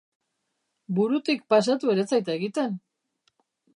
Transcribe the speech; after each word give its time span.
Burutik 0.99 1.45
pasatu 1.55 1.93
ere 1.93 2.07
ez 2.07 2.09
zait 2.17 2.33
egiten!. 2.37 2.77